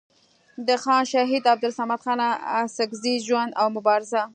د 0.67 0.69
خان 0.83 1.03
شهید 1.11 1.43
عبدالصمد 1.53 1.99
خان 2.03 2.19
اڅکزي 2.59 3.15
ژوند 3.27 3.51
او 3.61 3.67
مبارزه 3.77 4.21